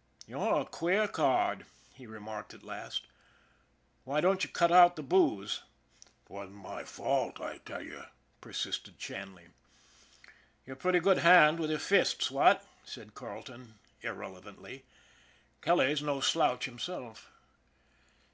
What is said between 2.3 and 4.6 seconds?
at last. :< Why don't you